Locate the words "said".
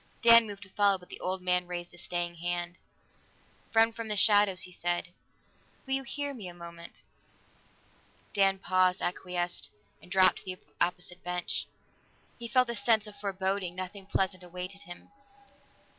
4.71-5.09